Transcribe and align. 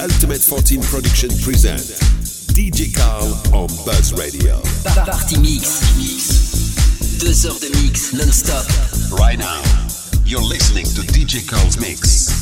Ultimate 0.00 0.40
14 0.40 0.80
Production 0.82 1.28
present 1.42 1.80
DJ 2.54 2.94
Carl 2.94 3.26
on 3.52 3.66
Buzz 3.84 4.12
Radio. 4.12 4.60
Party 4.84 5.38
Mix. 5.40 7.18
Deux 7.18 7.46
heures 7.46 7.58
de 7.58 7.68
mix 7.82 8.12
non-stop. 8.12 8.64
Right 9.18 9.38
now, 9.38 9.60
you're 10.24 10.40
listening 10.40 10.84
to 10.84 11.00
DJ 11.12 11.44
Carl's 11.48 11.80
Mix. 11.80 12.37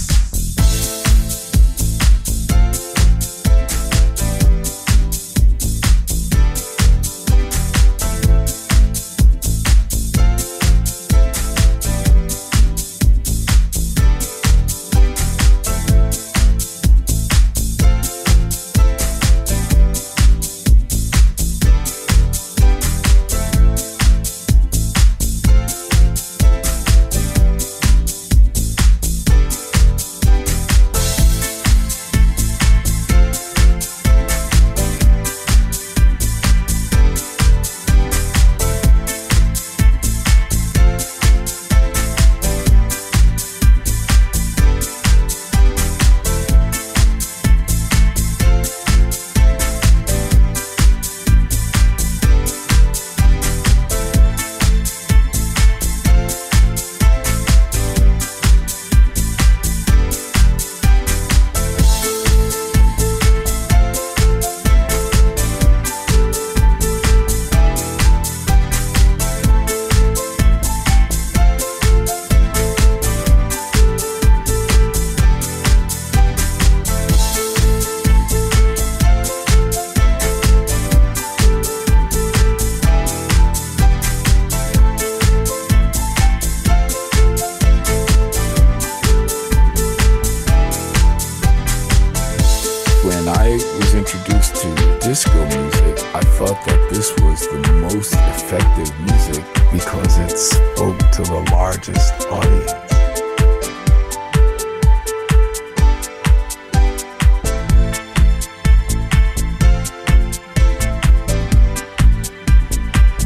because 99.77 100.19
it 100.19 100.39
spoke 100.39 100.99
to 101.11 101.23
the 101.23 101.49
largest 101.53 102.15
audience. 102.31 102.73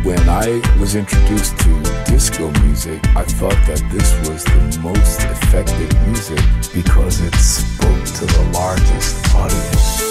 When 0.04 0.28
I 0.28 0.60
was 0.80 0.96
introduced 0.96 1.56
to 1.58 1.82
disco 2.06 2.50
music, 2.62 3.00
I 3.14 3.22
thought 3.22 3.52
that 3.68 3.82
this 3.92 4.10
was 4.28 4.42
the 4.42 4.80
most 4.82 5.20
effective 5.22 5.92
music 6.08 6.42
because 6.74 7.20
it 7.20 7.34
spoke 7.36 8.04
to 8.18 8.26
the 8.26 8.50
largest 8.52 9.34
audience. 9.36 10.09